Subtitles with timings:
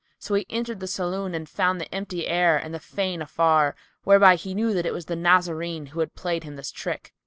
[0.17, 3.73] So he entered the saloon and found the empty air and the fane afar;[FN#291]
[4.03, 7.13] whereby he knew that it was the Nazarene who had played him this trick.